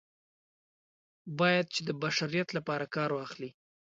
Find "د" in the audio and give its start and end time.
1.87-1.89